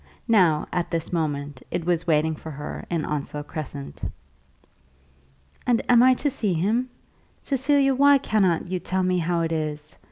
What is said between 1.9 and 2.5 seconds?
waiting for